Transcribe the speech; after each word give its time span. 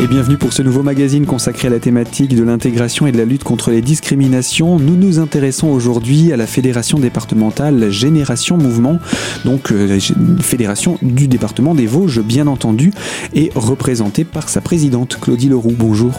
Et 0.00 0.06
bienvenue 0.06 0.36
pour 0.36 0.52
ce 0.52 0.62
nouveau 0.62 0.84
magazine 0.84 1.26
consacré 1.26 1.66
à 1.66 1.72
la 1.72 1.80
thématique 1.80 2.36
de 2.36 2.44
l'intégration 2.44 3.08
et 3.08 3.12
de 3.12 3.18
la 3.18 3.24
lutte 3.24 3.42
contre 3.42 3.72
les 3.72 3.82
discriminations. 3.82 4.78
Nous 4.78 4.94
nous 4.94 5.18
intéressons 5.18 5.66
aujourd'hui 5.66 6.32
à 6.32 6.36
la 6.36 6.46
fédération 6.46 7.00
départementale 7.00 7.90
Génération 7.90 8.56
Mouvement, 8.56 9.00
donc 9.44 9.72
euh, 9.72 9.98
fédération 10.40 10.98
du 11.02 11.26
département 11.26 11.74
des 11.74 11.86
Vosges, 11.86 12.20
bien 12.20 12.46
entendu, 12.46 12.92
et 13.34 13.50
représentée 13.56 14.22
par 14.22 14.48
sa 14.48 14.60
présidente 14.60 15.18
Claudie 15.20 15.48
Leroux. 15.48 15.74
Bonjour. 15.76 16.12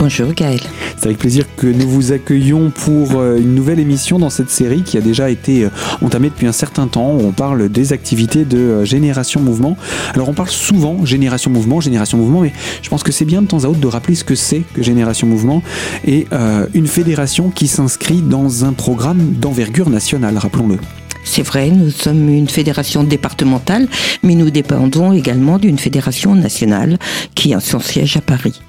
Bonjour 0.00 0.32
Gaël. 0.32 0.60
C'est 0.96 1.04
avec 1.08 1.18
plaisir 1.18 1.44
que 1.58 1.66
nous 1.66 1.86
vous 1.86 2.12
accueillons 2.12 2.70
pour 2.70 3.20
euh, 3.20 3.36
une 3.36 3.54
nouvelle 3.54 3.78
émission 3.78 4.18
dans 4.18 4.30
cette 4.30 4.48
série 4.48 4.82
qui 4.82 4.96
a 4.96 5.02
déjà 5.02 5.28
été 5.28 5.64
euh, 5.64 5.70
entamée 6.00 6.30
depuis 6.30 6.46
un 6.46 6.52
certain 6.52 6.86
temps. 6.86 7.16
Où 7.16 7.20
on 7.20 7.32
parle 7.32 7.68
des 7.68 7.92
activités 7.92 8.46
de 8.46 8.56
euh, 8.56 8.84
Génération 8.86 9.42
Mouvement. 9.42 9.76
Alors 10.14 10.30
on 10.30 10.32
parle 10.32 10.48
souvent 10.48 11.04
Génération 11.04 11.50
Mouvement, 11.50 11.82
Génération 11.82 12.16
Mouvement, 12.16 12.40
mais 12.40 12.54
je 12.80 12.88
pense 12.88 13.02
que 13.02 13.12
c'est 13.12 13.26
bien 13.26 13.42
de 13.42 13.46
temps 13.46 13.64
à 13.64 13.66
autre 13.66 13.78
de 13.78 13.86
rappeler 13.88 14.14
ce 14.14 14.24
que 14.24 14.34
c'est 14.34 14.62
que 14.72 14.82
Génération 14.82 15.26
Mouvement 15.26 15.62
et 16.06 16.26
une 16.72 16.86
fédération 16.86 17.50
qui 17.50 17.68
s'inscrit 17.68 18.22
dans 18.22 18.64
un 18.64 18.72
programme 18.72 19.34
d'envergure 19.34 19.90
nationale, 19.90 20.38
rappelons-le. 20.38 20.78
C'est 21.24 21.42
vrai, 21.42 21.70
nous 21.70 21.90
sommes 21.90 22.30
une 22.30 22.48
fédération 22.48 23.04
départementale, 23.04 23.86
mais 24.22 24.34
nous 24.34 24.50
dépendons 24.50 25.12
également 25.12 25.58
d'une 25.58 25.78
fédération 25.78 26.34
nationale 26.34 26.98
qui 27.34 27.52
a 27.52 27.60
son 27.60 27.80
siège 27.80 28.16
à 28.16 28.22
Paris. 28.22 28.60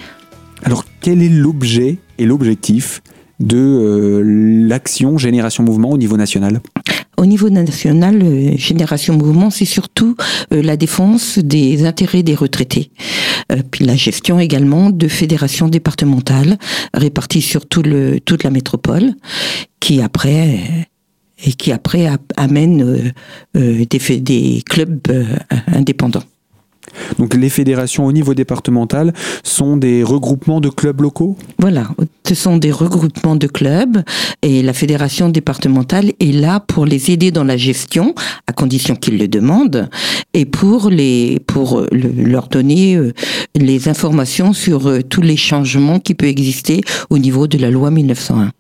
Alors, 0.64 0.86
quel 1.02 1.22
est 1.22 1.30
l'objet 1.30 1.98
et 2.18 2.26
l'objectif 2.26 3.02
de 3.40 3.58
euh, 3.58 4.68
l'action 4.68 5.18
Génération 5.18 5.64
Mouvement 5.64 5.90
au 5.90 5.98
niveau 5.98 6.18
national? 6.18 6.62
Au 7.18 7.26
niveau 7.26 7.50
national, 7.50 8.22
euh, 8.24 8.56
Génération 8.56 9.18
Mouvement, 9.18 9.50
c'est 9.50 9.66
surtout 9.66 10.16
euh, 10.54 10.62
la 10.62 10.78
défense 10.78 11.40
des 11.40 11.86
intérêts 11.86 12.24
des 12.24 12.36
retraités, 12.36 12.92
puis 13.72 13.86
la 13.86 13.96
gestion 13.96 14.40
également 14.40 14.90
de 14.90 15.08
fédérations 15.08 15.68
départementales 15.68 16.58
réparties 16.94 17.42
sur 17.42 17.68
toute 17.68 18.44
la 18.44 18.50
métropole, 18.50 19.14
qui 19.80 20.02
après 20.02 20.88
et 21.44 21.54
qui 21.54 21.72
après 21.72 22.08
amène 22.38 23.12
des 23.54 24.64
clubs 24.66 25.02
indépendants. 25.68 26.24
Donc 27.20 27.34
les 27.34 27.50
fédérations 27.50 28.06
au 28.06 28.12
niveau 28.12 28.34
départemental 28.34 29.14
sont 29.44 29.78
des 29.78 30.04
regroupements 30.04 30.62
de 30.62 30.70
clubs 30.70 31.02
locaux? 31.02 31.38
Voilà, 31.60 31.90
ce 32.28 32.36
sont 32.36 32.58
des 32.58 32.72
regroupements 32.72 33.36
de 33.36 33.48
clubs 33.48 34.04
et 34.42 34.62
la 34.62 34.74
fédération 34.74 35.30
départementale 35.30 36.14
est 36.20 36.34
là 36.34 36.60
pour 36.60 36.86
les 36.86 37.12
aider 37.12 37.32
dans 37.32 37.44
la 37.44 37.58
gestion, 37.58 38.16
à 38.48 38.54
condition 38.54 38.96
qu'ils 38.96 39.18
le 39.18 39.28
demandent, 39.28 39.90
et 40.34 40.46
pour, 40.46 40.90
les, 40.90 41.40
pour 41.46 41.84
leur 41.92 42.48
donner 42.48 42.96
euh, 42.96 43.14
les 43.56 43.90
informations 43.90 44.54
sur 44.54 44.88
euh, 44.88 45.02
tous 45.02 45.22
les 45.22 45.38
changements 45.38 46.00
qui 46.00 46.16
peuvent 46.16 46.30
exister 46.30 46.82
au 47.10 47.18
niveau 47.18 47.48
de 47.48 47.58
la 47.58 47.70
loi 47.70 47.92
1901. 47.92 48.52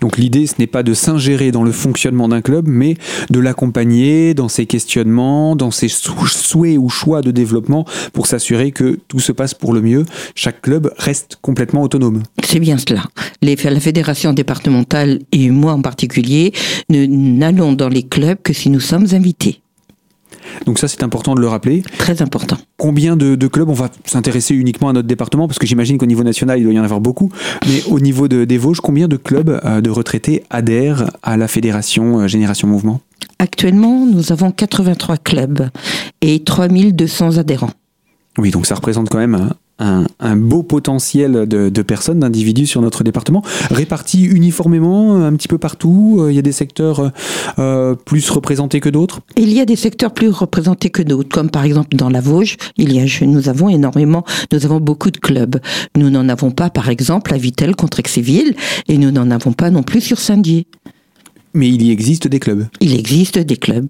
Donc 0.00 0.16
l'idée, 0.16 0.46
ce 0.46 0.54
n'est 0.58 0.66
pas 0.66 0.82
de 0.82 0.94
s'ingérer 0.94 1.50
dans 1.50 1.62
le 1.62 1.72
fonctionnement 1.72 2.28
d'un 2.28 2.40
club, 2.40 2.66
mais 2.68 2.96
de 3.30 3.40
l'accompagner 3.40 4.34
dans 4.34 4.48
ses 4.48 4.66
questionnements, 4.66 5.56
dans 5.56 5.70
ses 5.70 5.88
souhaits 5.88 6.78
ou 6.78 6.88
choix 6.88 7.22
de 7.22 7.30
développement 7.30 7.84
pour 8.12 8.26
s'assurer 8.26 8.72
que 8.72 8.98
tout 9.08 9.20
se 9.20 9.32
passe 9.32 9.54
pour 9.54 9.72
le 9.72 9.80
mieux. 9.80 10.04
Chaque 10.34 10.62
club 10.62 10.92
reste 10.98 11.38
complètement 11.40 11.82
autonome. 11.82 12.22
C'est 12.42 12.60
bien 12.60 12.78
cela. 12.78 13.04
La 13.42 13.56
fédération 13.56 14.32
départementale 14.32 15.20
et 15.32 15.50
moi 15.50 15.72
en 15.72 15.82
particulier, 15.82 16.52
n'allons 16.88 17.72
dans 17.72 17.88
les 17.88 18.02
clubs 18.02 18.38
que 18.42 18.52
si 18.52 18.70
nous 18.70 18.80
sommes 18.80 19.06
invités. 19.12 19.60
Donc 20.66 20.78
ça, 20.78 20.88
c'est 20.88 21.02
important 21.02 21.34
de 21.34 21.40
le 21.40 21.48
rappeler. 21.48 21.82
Très 21.98 22.22
important. 22.22 22.56
Combien 22.76 23.16
de, 23.16 23.46
clubs 23.46 23.68
On 23.68 23.74
va 23.74 23.90
s'intéresser 24.04 24.54
uniquement 24.54 24.88
à 24.88 24.92
notre 24.92 25.08
département, 25.08 25.46
parce 25.46 25.58
que 25.58 25.66
j'imagine 25.66 25.98
qu'au 25.98 26.06
niveau 26.06 26.22
national, 26.22 26.58
il 26.58 26.64
doit 26.64 26.72
y 26.72 26.78
en 26.78 26.84
avoir 26.84 27.00
beaucoup. 27.00 27.30
Mais 27.66 27.82
au 27.88 28.00
niveau 28.00 28.28
de, 28.28 28.44
des 28.44 28.58
Vosges, 28.58 28.80
combien 28.80 29.08
de 29.08 29.16
clubs 29.16 29.60
euh, 29.64 29.80
de 29.80 29.90
retraités 29.90 30.44
adhèrent 30.50 31.10
à 31.22 31.36
la 31.36 31.48
fédération 31.48 32.20
euh, 32.20 32.26
Génération 32.28 32.68
Mouvement? 32.68 33.00
Actuellement, 33.38 34.06
nous 34.06 34.32
avons 34.32 34.50
83 34.50 35.16
clubs 35.16 35.68
et 36.20 36.42
3200 36.42 37.38
adhérents. 37.38 37.70
Oui, 38.38 38.50
donc 38.50 38.66
ça 38.66 38.74
représente 38.74 39.08
quand 39.08 39.18
même 39.18 39.50
un, 39.80 40.36
beau 40.36 40.62
potentiel 40.62 41.46
de, 41.46 41.82
personnes, 41.82 42.20
d'individus 42.20 42.66
sur 42.66 42.82
notre 42.82 43.02
département, 43.02 43.42
répartis 43.70 44.24
uniformément 44.24 45.16
un 45.16 45.34
petit 45.34 45.48
peu 45.48 45.58
partout. 45.58 46.18
Euh, 46.20 46.30
il 46.30 46.36
y 46.36 46.38
a 46.38 46.42
des 46.42 46.52
secteurs 46.52 47.10
euh, 47.58 47.94
plus 47.94 48.28
représentés 48.30 48.80
que 48.80 48.88
d'autres? 48.88 49.20
Il 49.36 49.52
y 49.52 49.60
a 49.60 49.64
des 49.64 49.76
secteurs 49.76 50.12
plus 50.12 50.28
représentés 50.28 50.90
que 50.90 51.02
d'autres, 51.02 51.28
comme 51.28 51.50
par 51.50 51.64
exemple 51.64 51.96
dans 51.96 52.10
la 52.10 52.20
Vosges, 52.20 52.56
il 52.76 52.92
y 52.92 53.00
a, 53.00 53.26
nous 53.26 53.48
avons 53.48 53.68
énormément, 53.68 54.24
nous 54.52 54.64
avons 54.64 54.80
beaucoup 54.80 55.10
de 55.10 55.18
clubs. 55.18 55.58
Nous 55.96 56.10
n'en 56.10 56.28
avons 56.28 56.50
pas, 56.50 56.70
par 56.70 56.88
exemple, 56.88 57.32
à 57.32 57.38
Vitel 57.38 57.74
contre 57.74 58.00
Exéville, 58.00 58.54
et 58.88 58.98
nous 58.98 59.10
n'en 59.10 59.30
avons 59.30 59.52
pas 59.52 59.70
non 59.70 59.82
plus 59.82 60.00
sur 60.00 60.18
Saint-Dié. 60.18 60.66
Mais 61.54 61.68
il 61.68 61.82
y 61.82 61.90
existe 61.90 62.28
des 62.28 62.38
clubs. 62.38 62.66
Il 62.80 62.94
existe 62.94 63.38
des 63.38 63.56
clubs. 63.56 63.88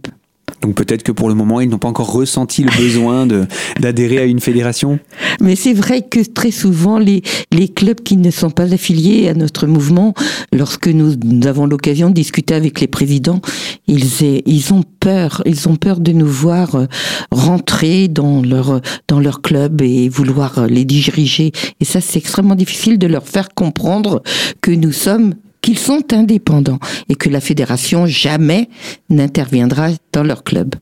Donc 0.62 0.74
peut-être 0.74 1.02
que 1.02 1.12
pour 1.12 1.28
le 1.28 1.34
moment, 1.34 1.60
ils 1.60 1.68
n'ont 1.68 1.78
pas 1.78 1.88
encore 1.88 2.12
ressenti 2.12 2.62
le 2.62 2.70
besoin 2.76 3.26
d'adhérer 3.80 4.18
à 4.18 4.24
une 4.24 4.40
fédération. 4.40 4.98
Mais 5.40 5.56
c'est 5.56 5.72
vrai 5.72 6.02
que 6.02 6.20
très 6.20 6.50
souvent, 6.50 6.98
les, 6.98 7.22
les 7.50 7.68
clubs 7.68 8.00
qui 8.00 8.16
ne 8.16 8.30
sont 8.30 8.50
pas 8.50 8.72
affiliés 8.72 9.28
à 9.28 9.34
notre 9.34 9.66
mouvement, 9.66 10.14
lorsque 10.52 10.88
nous, 10.88 11.14
avons 11.46 11.66
l'occasion 11.66 12.08
de 12.08 12.14
discuter 12.14 12.54
avec 12.54 12.80
les 12.80 12.88
présidents, 12.88 13.40
ils, 13.86 14.04
ils 14.46 14.74
ont 14.74 14.82
peur, 15.00 15.42
ils 15.46 15.68
ont 15.68 15.76
peur 15.76 16.00
de 16.00 16.12
nous 16.12 16.26
voir 16.26 16.74
euh, 16.74 16.86
rentrer 17.30 18.08
dans 18.08 18.42
leur, 18.42 18.80
dans 19.08 19.20
leur 19.20 19.40
club 19.40 19.80
et 19.82 20.08
vouloir 20.08 20.66
les 20.66 20.84
diriger. 20.84 21.52
Et 21.80 21.84
ça, 21.84 22.00
c'est 22.00 22.18
extrêmement 22.18 22.54
difficile 22.54 22.98
de 22.98 23.06
leur 23.06 23.26
faire 23.26 23.48
comprendre 23.54 24.22
que 24.60 24.70
nous 24.70 24.92
sommes 24.92 25.34
qu'ils 25.62 25.78
sont 25.78 26.12
indépendants 26.12 26.78
et 27.08 27.14
que 27.14 27.28
la 27.28 27.40
fédération 27.40 28.06
jamais 28.06 28.68
n'interviendra 29.08 29.88
dans 30.12 30.22
leur 30.22 30.44
club. 30.44 30.74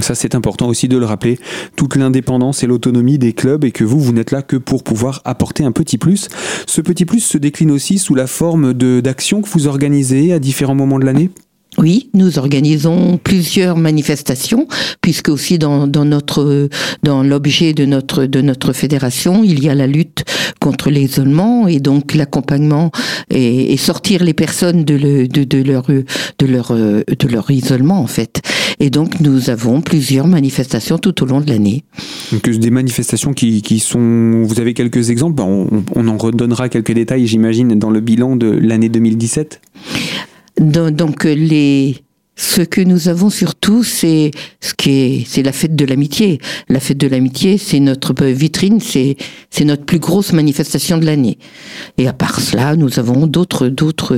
Ça, 0.00 0.14
c'est 0.14 0.34
important 0.34 0.68
aussi 0.68 0.88
de 0.88 0.96
le 0.96 1.04
rappeler. 1.04 1.38
Toute 1.76 1.96
l'indépendance 1.96 2.62
et 2.62 2.66
l'autonomie 2.66 3.18
des 3.18 3.32
clubs 3.32 3.64
et 3.64 3.70
que 3.70 3.84
vous, 3.84 4.00
vous 4.00 4.12
n'êtes 4.12 4.30
là 4.30 4.42
que 4.42 4.56
pour 4.56 4.82
pouvoir 4.82 5.20
apporter 5.24 5.64
un 5.64 5.72
petit 5.72 5.98
plus. 5.98 6.28
Ce 6.66 6.80
petit 6.80 7.04
plus 7.04 7.20
se 7.20 7.38
décline 7.38 7.70
aussi 7.70 7.98
sous 7.98 8.14
la 8.14 8.26
forme 8.26 8.72
d'actions 8.72 9.42
que 9.42 9.48
vous 9.50 9.66
organisez 9.66 10.32
à 10.32 10.38
différents 10.38 10.74
moments 10.74 10.98
de 10.98 11.04
l'année 11.04 11.30
oui, 11.78 12.10
nous 12.14 12.38
organisons 12.38 13.18
plusieurs 13.22 13.76
manifestations, 13.76 14.68
puisque 15.00 15.28
aussi 15.28 15.58
dans, 15.58 15.86
notre 15.86 16.68
dans 17.02 17.22
l'objet 17.22 17.72
de 17.72 17.84
notre 17.84 18.26
de 18.26 18.40
notre 18.40 18.72
fédération, 18.72 19.42
il 19.42 19.62
y 19.62 19.68
a 19.68 19.74
la 19.74 19.86
lutte 19.86 20.24
contre 20.60 20.90
l'isolement 20.90 21.66
et 21.66 21.80
donc 21.80 22.14
l'accompagnement 22.14 22.90
et, 23.30 23.76
sortir 23.76 24.22
les 24.22 24.34
personnes 24.34 24.84
de, 24.84 24.94
le, 24.94 25.28
de, 25.28 25.44
de, 25.44 25.62
leur 25.62 25.86
de 25.88 26.46
leur 26.46 26.72
de 26.72 27.28
leur 27.28 27.50
isolement 27.50 28.00
en 28.00 28.06
fait. 28.06 28.40
Et 28.80 28.90
donc 28.90 29.20
nous 29.20 29.50
avons 29.50 29.80
plusieurs 29.80 30.26
manifestations 30.26 30.98
tout 30.98 31.22
au 31.22 31.26
long 31.26 31.40
de 31.40 31.50
l'année. 31.50 31.84
Donc 32.32 32.48
des 32.48 32.70
manifestations 32.70 33.32
qui, 33.32 33.62
qui 33.62 33.78
sont, 33.80 34.42
vous 34.44 34.60
avez 34.60 34.74
quelques 34.74 35.10
exemples, 35.10 35.42
on, 35.42 35.84
on 35.94 36.08
en 36.08 36.16
redonnera 36.16 36.68
quelques 36.68 36.92
détails, 36.92 37.26
j'imagine, 37.26 37.78
dans 37.78 37.90
le 37.90 38.00
bilan 38.00 38.36
de 38.36 38.46
l'année 38.46 38.88
2017. 38.88 39.60
Donc 40.58 41.24
les 41.24 42.04
ce 42.36 42.62
que 42.62 42.80
nous 42.80 43.08
avons 43.08 43.30
surtout, 43.30 43.84
c'est 43.84 44.32
ce 44.60 44.74
qui 44.74 44.90
est, 44.90 45.24
c'est 45.26 45.42
la 45.42 45.52
fête 45.52 45.76
de 45.76 45.84
l'amitié. 45.84 46.40
La 46.68 46.80
fête 46.80 46.98
de 46.98 47.06
l'amitié, 47.06 47.58
c'est 47.58 47.78
notre 47.78 48.12
vitrine, 48.24 48.80
c'est 48.80 49.16
c'est 49.50 49.64
notre 49.64 49.84
plus 49.84 50.00
grosse 50.00 50.32
manifestation 50.32 50.98
de 50.98 51.06
l'année. 51.06 51.38
Et 51.96 52.08
à 52.08 52.12
part 52.12 52.40
cela, 52.40 52.74
nous 52.74 52.98
avons 52.98 53.26
d'autres 53.26 53.68
d'autres 53.68 54.16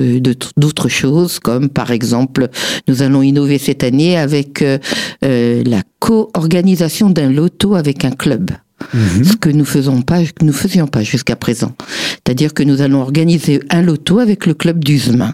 d'autres 0.56 0.88
choses, 0.88 1.38
comme 1.38 1.68
par 1.68 1.90
exemple, 1.90 2.48
nous 2.88 3.02
allons 3.02 3.22
innover 3.22 3.58
cette 3.58 3.84
année 3.84 4.16
avec 4.16 4.62
euh, 4.62 4.78
euh, 5.24 5.62
la 5.66 5.82
co-organisation 6.00 7.10
d'un 7.10 7.30
loto 7.30 7.74
avec 7.74 8.04
un 8.04 8.12
club. 8.12 8.50
Mhm. 8.92 9.24
Ce 9.24 9.36
que 9.36 9.48
nous 9.48 9.64
faisons 9.64 10.02
pas, 10.02 10.20
nous 10.42 10.52
faisions 10.52 10.86
pas 10.86 11.02
jusqu'à 11.02 11.36
présent. 11.36 11.72
C'est-à-dire 12.14 12.54
que 12.54 12.62
nous 12.62 12.80
allons 12.80 13.00
organiser 13.00 13.60
un 13.70 13.82
loto 13.82 14.18
avec 14.18 14.46
le 14.46 14.54
club 14.54 14.84
d'Uzemain. 14.84 15.32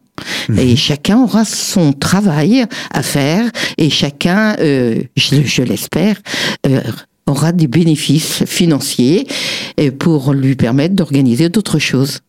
Mhm. 0.48 0.58
Et 0.58 0.76
chacun 0.76 1.18
aura 1.18 1.44
son 1.44 1.92
travail 1.92 2.64
à 2.90 3.02
faire 3.02 3.50
et 3.78 3.90
chacun, 3.90 4.56
euh, 4.60 5.02
je, 5.16 5.62
l'espère, 5.62 6.16
euh, 6.66 6.80
aura 7.26 7.52
des 7.52 7.66
bénéfices 7.66 8.44
financiers 8.44 9.26
pour 9.98 10.32
lui 10.32 10.54
permettre 10.54 10.94
d'organiser 10.94 11.48
d'autres 11.48 11.78
choses. 11.78 12.20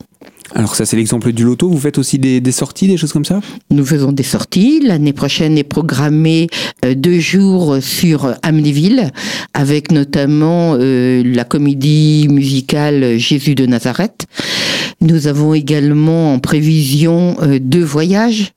Alors 0.56 0.76
ça 0.76 0.86
c'est 0.86 0.96
l'exemple 0.96 1.32
du 1.32 1.44
loto, 1.44 1.68
vous 1.68 1.80
faites 1.80 1.98
aussi 1.98 2.20
des, 2.20 2.52
sorties, 2.52 2.88
des 2.88 2.98
choses 2.98 3.12
comme 3.12 3.26
ça? 3.26 3.40
Nous 3.72 3.86
faisons 3.86 4.12
des 4.12 4.24
sorties, 4.24 4.82
l'année 4.84 5.14
prochaine 5.14 5.58
est 5.58 5.64
programmée 5.64 6.48
euh, 6.86 6.94
deux 6.94 7.20
jours 7.20 7.78
sur 7.82 8.36
Amnéville, 8.44 9.10
avec 9.56 9.92
notamment 9.92 10.76
euh, 10.80 11.24
la 11.26 11.44
comédie 11.44 12.28
musicale 12.30 13.18
Jésus 13.18 13.56
de 13.56 13.66
Nazareth. 13.66 14.28
Nous 15.02 15.26
avons 15.26 15.56
également 15.56 16.34
en 16.34 16.40
prévision 16.40 17.36
euh, 17.42 17.58
deux 17.60 17.84
voyages 17.84 18.52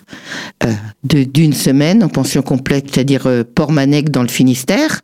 d'une 1.05 1.53
semaine 1.53 2.03
en 2.05 2.09
pension 2.09 2.43
complète, 2.43 2.89
c'est-à-dire 2.93 3.29
Port-Manec 3.55 4.11
dans 4.11 4.23
le 4.23 4.29
Finistère, 4.29 5.01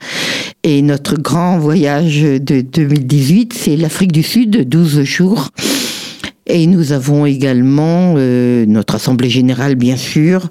Et 0.64 0.82
notre 0.82 1.16
grand 1.16 1.58
voyage 1.58 2.22
de 2.22 2.60
2018, 2.60 3.52
c'est 3.52 3.76
l'Afrique 3.76 4.12
du 4.12 4.22
Sud, 4.22 4.68
12 4.68 5.02
jours. 5.02 5.50
Et 6.46 6.66
nous 6.66 6.92
avons 6.92 7.24
également 7.24 8.14
euh, 8.16 8.66
notre 8.66 8.96
assemblée 8.96 9.30
générale, 9.30 9.76
bien 9.76 9.96
sûr, 9.96 10.50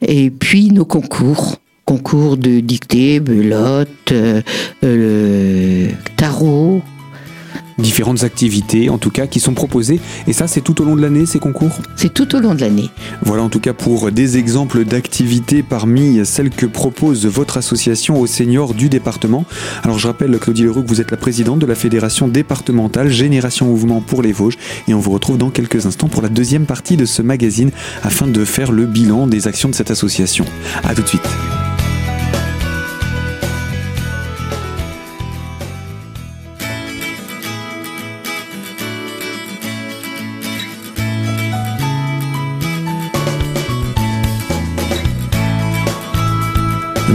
et 0.00 0.30
puis 0.30 0.70
nos 0.70 0.84
concours. 0.84 1.56
Concours 1.84 2.36
de 2.36 2.60
dictée, 2.60 3.18
belote, 3.18 3.88
euh, 4.12 4.42
euh, 4.84 5.88
tarot, 6.16 6.82
différentes 7.78 8.24
activités, 8.24 8.90
en 8.90 8.98
tout 8.98 9.10
cas, 9.10 9.26
qui 9.26 9.40
sont 9.40 9.54
proposées. 9.54 10.00
Et 10.26 10.32
ça, 10.32 10.46
c'est 10.46 10.60
tout 10.60 10.80
au 10.82 10.84
long 10.84 10.96
de 10.96 11.02
l'année, 11.02 11.26
ces 11.26 11.38
concours 11.38 11.80
C'est 11.96 12.12
tout 12.12 12.34
au 12.34 12.40
long 12.40 12.54
de 12.54 12.60
l'année. 12.60 12.90
Voilà, 13.22 13.42
en 13.42 13.48
tout 13.48 13.60
cas, 13.60 13.72
pour 13.72 14.10
des 14.10 14.36
exemples 14.36 14.84
d'activités 14.84 15.62
parmi 15.62 16.24
celles 16.26 16.50
que 16.50 16.66
propose 16.66 17.26
votre 17.26 17.56
association 17.56 18.20
aux 18.20 18.26
seniors 18.26 18.74
du 18.74 18.88
département. 18.88 19.44
Alors, 19.82 19.98
je 19.98 20.06
rappelle, 20.06 20.38
Claudie 20.38 20.64
Leroux, 20.64 20.82
que 20.82 20.88
vous 20.88 21.00
êtes 21.00 21.10
la 21.10 21.16
présidente 21.16 21.58
de 21.58 21.66
la 21.66 21.74
fédération 21.74 22.28
départementale 22.28 23.08
Génération 23.08 23.66
Mouvement 23.66 24.00
pour 24.00 24.22
les 24.22 24.32
Vosges. 24.32 24.58
Et 24.88 24.94
on 24.94 25.00
vous 25.00 25.10
retrouve 25.10 25.38
dans 25.38 25.50
quelques 25.50 25.86
instants 25.86 26.08
pour 26.08 26.22
la 26.22 26.28
deuxième 26.28 26.66
partie 26.66 26.96
de 26.96 27.04
ce 27.04 27.22
magazine 27.22 27.70
afin 28.02 28.26
de 28.26 28.44
faire 28.44 28.72
le 28.72 28.86
bilan 28.86 29.26
des 29.26 29.46
actions 29.46 29.68
de 29.68 29.74
cette 29.74 29.90
association. 29.90 30.44
A 30.84 30.94
tout 30.94 31.02
de 31.02 31.08
suite. 31.08 31.47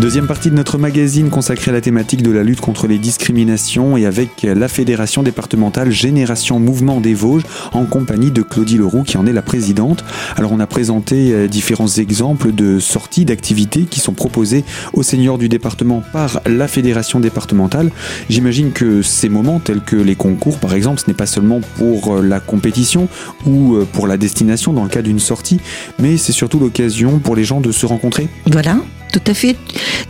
Deuxième 0.04 0.28
partie 0.28 0.50
de 0.50 0.56
notre 0.56 0.78
magazine 0.78 1.30
consacrée 1.30 1.72
à 1.72 1.74
la 1.74 1.80
thématique 1.80 2.24
de 2.24 2.30
la 2.30 2.44
lutte 2.44 2.60
contre 2.60 2.88
les 2.88 2.98
discriminations 2.98 3.96
et 3.96 4.06
avec 4.06 4.44
la 4.44 4.68
fédération 4.68 5.24
départementale 5.24 5.92
Génération 5.92 6.60
Mouvement 6.60 7.00
des 7.00 7.14
Vosges 7.14 7.46
en 7.72 7.86
compagnie 7.86 8.30
de 8.30 8.42
Claudie 8.42 8.78
Leroux 8.78 9.04
qui 9.04 9.18
en 9.18 9.26
est 9.26 9.32
la 9.32 9.42
présidente. 9.42 10.04
Alors 10.36 10.52
on 10.52 10.60
a 10.60 10.68
présenté 10.68 11.32
euh, 11.32 11.48
différents 11.48 11.88
exemples 11.88 12.52
de 12.52 12.80
sorties 12.80 13.24
d'activités 13.24 13.84
qui 13.84 14.02
sont 14.02 14.12
proposées 14.12 14.66
aux 14.92 15.04
seniors 15.04 15.38
du 15.38 15.48
département 15.48 16.04
par 16.12 16.42
la 16.46 16.68
fédération 16.68 17.22
départementale. 17.22 17.90
J'imagine 18.30 18.74
que 18.74 19.04
ces 19.04 19.30
moments 19.30 19.62
tels 19.62 19.80
que 19.80 19.96
les 19.96 20.16
concours 20.16 20.60
par 20.60 20.74
exemple, 20.74 21.00
ce 21.00 21.08
n'est 21.08 21.16
pas 21.16 21.28
seulement 21.28 21.62
pour 21.78 22.18
euh, 22.18 22.22
la 22.22 22.42
compétition 22.42 23.08
ou 23.46 23.76
euh, 23.76 23.88
pour 23.90 24.06
la 24.08 24.18
destination 24.18 24.74
dans 24.74 24.84
le 24.84 24.90
cas 24.90 25.02
d'une 25.02 25.20
sortie, 25.20 25.62
mais 25.98 26.18
c'est 26.18 26.34
surtout 26.34 26.60
l'occasion 26.60 27.20
pour 27.20 27.38
les 27.38 27.46
gens 27.46 27.62
de 27.62 27.72
se 27.72 27.86
rencontrer. 27.86 28.28
Voilà, 28.52 28.80
tout 29.14 29.22
à 29.28 29.34
fait. 29.34 29.56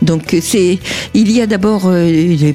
Donc 0.02 0.36
c'est, 0.40 0.78
il 1.12 1.30
y 1.30 1.40
a 1.40 1.46
d'abord 1.46 1.86
euh, 1.86 2.04
les, 2.04 2.52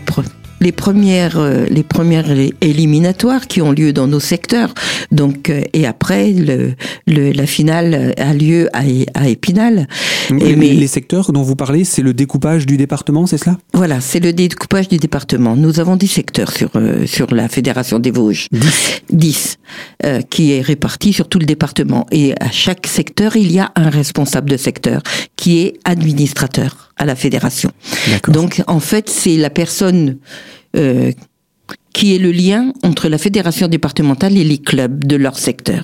les 0.60 0.72
premières, 0.72 1.40
euh, 1.40 1.66
les 1.70 1.84
premières 1.84 2.30
éliminatoires 2.62 3.48
qui 3.48 3.62
ont 3.62 3.72
lieu 3.72 3.94
dans 3.94 4.08
nos 4.08 4.20
secteurs. 4.20 4.74
Donc, 5.12 5.50
euh, 5.50 5.62
et 5.74 5.86
après, 5.86 6.32
le, 6.32 6.74
le, 7.08 7.32
la 7.32 7.46
finale 7.46 8.14
a 8.18 8.34
lieu 8.34 8.70
à, 8.74 8.82
à 9.14 9.28
Épinal. 9.28 9.88
Et 10.30 10.56
mais, 10.56 10.74
les 10.74 10.88
secteurs 10.88 11.32
dont 11.32 11.42
vous 11.42 11.56
parlez, 11.56 11.84
c'est 11.84 12.02
le 12.02 12.14
découpage 12.14 12.66
du 12.66 12.78
département, 12.78 13.26
c'est 13.26 13.38
cela? 13.38 13.58
Voilà, 13.74 14.02
c'est 14.02 14.20
le 14.20 14.34
découpage 14.34 14.88
du 14.88 14.98
département. 14.98 15.56
Nous 15.56 15.80
avons 15.80 15.96
10 15.96 16.08
secteurs 16.08 16.52
sur, 16.52 16.70
euh, 16.76 17.06
sur 17.06 17.34
la 17.34 17.48
Fédération 17.48 18.00
des 18.00 18.12
Vosges. 18.12 18.48
10 18.52 19.02
10, 19.10 19.58
euh, 20.06 20.22
qui 20.22 20.54
est 20.54 20.62
réparti 20.62 21.14
sur 21.14 21.28
tout 21.28 21.40
le 21.40 21.46
département. 21.46 22.06
Et 22.12 22.34
à 22.40 22.52
chaque 22.52 22.88
secteur, 22.88 23.36
il 23.36 23.52
y 23.52 23.60
a 23.60 23.72
un 23.76 23.90
responsable 23.90 24.50
de 24.50 24.58
secteur 24.58 25.02
qui 25.36 25.60
est 25.60 25.80
administrateur 25.84 26.89
à 27.00 27.06
la 27.06 27.16
fédération. 27.16 27.72
Donc 28.28 28.62
en 28.68 28.80
fait, 28.80 29.10
c'est 29.10 29.38
la 29.38 29.50
personne 29.50 30.18
euh, 30.76 31.12
qui 31.94 32.14
est 32.14 32.20
le 32.20 32.32
lien 32.32 32.72
entre 32.84 33.10
la 33.10 33.18
fédération 33.18 33.68
départementale 33.68 34.38
et 34.38 34.44
les 34.44 34.60
clubs 34.60 35.04
de 35.04 35.16
leur 35.16 35.40
secteur. 35.40 35.84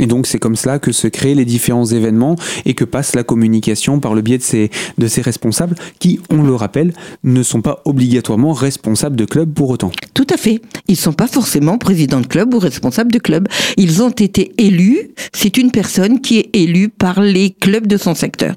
Et 0.00 0.06
donc 0.06 0.26
c'est 0.26 0.38
comme 0.38 0.56
cela 0.56 0.78
que 0.78 0.90
se 0.90 1.06
créent 1.06 1.34
les 1.34 1.44
différents 1.44 1.86
événements 1.86 2.36
et 2.64 2.74
que 2.74 2.84
passe 2.84 3.14
la 3.14 3.22
communication 3.22 4.00
par 4.00 4.14
le 4.14 4.22
biais 4.22 4.38
de 4.38 4.42
ces, 4.42 4.70
de 4.98 5.06
ces 5.06 5.22
responsables 5.22 5.76
qui, 6.00 6.18
on 6.30 6.42
le 6.42 6.54
rappelle, 6.54 6.92
ne 7.22 7.42
sont 7.42 7.62
pas 7.62 7.80
obligatoirement 7.84 8.52
responsables 8.52 9.14
de 9.14 9.24
club 9.24 9.52
pour 9.52 9.70
autant. 9.70 9.92
Tout 10.12 10.26
à 10.34 10.36
fait. 10.36 10.60
Ils 10.88 10.92
ne 10.92 10.96
sont 10.96 11.12
pas 11.12 11.28
forcément 11.28 11.78
présidents 11.78 12.20
de 12.20 12.26
club 12.26 12.54
ou 12.54 12.58
responsables 12.58 13.12
de 13.12 13.18
club. 13.18 13.46
Ils 13.76 14.02
ont 14.02 14.10
été 14.10 14.52
élus. 14.58 15.10
C'est 15.32 15.58
une 15.58 15.70
personne 15.70 16.20
qui 16.20 16.38
est 16.38 16.50
élue 16.56 16.88
par 16.88 17.20
les 17.20 17.50
clubs 17.50 17.86
de 17.86 17.96
son 17.96 18.14
secteur 18.14 18.56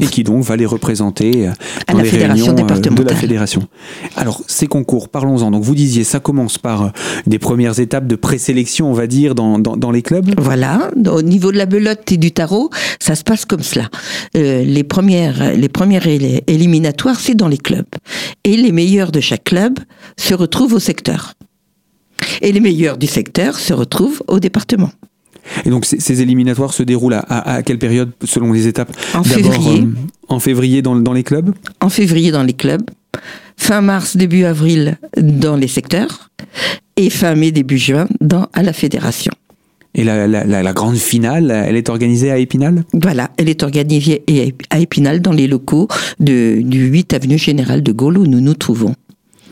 et 0.00 0.06
qui 0.06 0.24
donc 0.24 0.42
va 0.42 0.56
les 0.56 0.66
représenter 0.66 1.48
euh, 1.48 1.52
les 1.94 2.08
réunions 2.08 2.56
euh, 2.58 2.90
de 2.90 3.02
la 3.02 3.14
fédération. 3.14 3.68
Alors 4.16 4.42
ces 4.46 4.66
concours, 4.66 5.08
parlons-en. 5.08 5.50
Donc 5.50 5.62
vous 5.62 5.74
disiez, 5.74 6.04
ça 6.04 6.20
commence 6.20 6.58
par 6.58 6.82
euh, 6.82 6.88
des 7.26 7.38
premières 7.38 7.78
étapes 7.78 8.06
de 8.06 8.16
présélection, 8.16 8.90
on 8.90 8.94
va 8.94 9.06
dire, 9.06 9.34
dans, 9.34 9.58
dans, 9.58 9.76
dans, 9.76 9.90
les 9.90 10.02
clubs. 10.02 10.34
Voilà, 10.40 10.90
au 11.10 11.22
niveau 11.22 11.52
de 11.52 11.58
la 11.58 11.66
belote 11.66 12.10
et 12.10 12.16
du 12.16 12.32
tarot, 12.32 12.70
ça 12.98 13.14
se 13.14 13.22
passe 13.22 13.44
comme 13.44 13.62
cela. 13.62 13.88
Euh, 14.36 14.64
les 14.64 14.84
premières, 14.84 15.54
les 15.54 15.68
premières 15.68 16.06
éliminatoires, 16.06 17.20
c'est 17.20 17.34
dans 17.34 17.48
les 17.48 17.58
clubs, 17.58 17.86
et 18.44 18.56
les 18.56 18.72
meilleurs 18.72 19.12
de 19.12 19.20
chaque 19.20 19.44
club 19.44 19.78
se 20.16 20.34
retrouvent 20.34 20.74
au 20.74 20.80
secteur, 20.80 21.34
et 22.40 22.52
les 22.52 22.60
meilleurs 22.60 22.96
du 22.96 23.06
secteur 23.06 23.58
se 23.58 23.74
retrouvent 23.74 24.22
au 24.28 24.40
département. 24.40 24.90
Et 25.64 25.70
donc 25.70 25.84
ces, 25.84 26.22
éliminatoires 26.22 26.72
se 26.72 26.82
déroulent 26.82 27.20
à, 27.28 27.62
quelle 27.62 27.78
période 27.78 28.12
selon 28.24 28.52
les 28.52 28.66
étapes 28.66 28.92
En 29.14 29.24
février. 29.24 29.82
Euh, 29.82 29.86
en 30.28 30.40
février 30.40 30.82
dans, 30.82 30.96
dans, 30.96 31.12
les 31.12 31.22
clubs 31.22 31.54
En 31.80 31.88
février 31.88 32.30
dans 32.30 32.42
les 32.42 32.54
clubs. 32.54 32.82
Fin 33.56 33.80
mars, 33.80 34.16
début 34.16 34.44
avril 34.44 34.98
dans 35.16 35.56
les 35.56 35.68
secteurs. 35.68 36.30
Et 36.96 37.10
fin 37.10 37.34
mai, 37.34 37.52
début 37.52 37.78
juin 37.78 38.06
dans, 38.20 38.48
à 38.52 38.62
la 38.62 38.72
fédération. 38.72 39.32
Et 39.96 40.02
la, 40.02 40.26
la, 40.26 40.44
la, 40.44 40.72
grande 40.72 40.96
finale, 40.96 41.52
elle 41.52 41.76
est 41.76 41.88
organisée 41.88 42.32
à 42.32 42.38
Épinal? 42.38 42.82
Voilà, 42.92 43.30
elle 43.36 43.48
est 43.48 43.62
organisée 43.62 44.24
à 44.70 44.80
Épinal 44.80 45.20
dans 45.20 45.30
les 45.30 45.46
locaux 45.46 45.86
de, 46.18 46.60
du 46.62 46.86
8 46.86 47.14
avenue 47.14 47.38
Général 47.38 47.82
de 47.82 47.92
Gaulle 47.92 48.18
où 48.18 48.26
nous 48.26 48.40
nous 48.40 48.54
trouvons. 48.54 48.96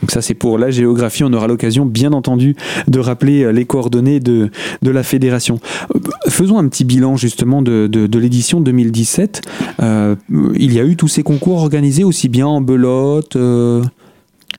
Donc 0.03 0.11
ça 0.11 0.21
c'est 0.21 0.33
pour 0.33 0.57
la 0.57 0.69
géographie, 0.69 1.23
on 1.23 1.31
aura 1.31 1.47
l'occasion 1.47 1.85
bien 1.85 2.11
entendu 2.11 2.57
de 2.89 2.99
rappeler 2.99 3.43
euh, 3.43 3.51
les 3.53 3.63
coordonnées 3.63 4.19
de, 4.19 4.51
de 4.81 4.91
la 4.91 5.01
fédération. 5.01 5.61
Euh, 5.95 5.99
faisons 6.27 6.57
un 6.57 6.67
petit 6.67 6.83
bilan 6.83 7.15
justement 7.15 7.61
de, 7.61 7.87
de, 7.87 8.19
l'édition 8.19 8.59
2017. 8.59 9.43
Euh, 9.81 10.17
il 10.55 10.73
y 10.73 10.81
a 10.81 10.83
eu 10.83 10.97
tous 10.97 11.07
ces 11.07 11.23
concours 11.23 11.59
organisés 11.59 12.03
aussi 12.03 12.27
bien 12.27 12.45
en 12.45 12.59
belote 12.59 13.37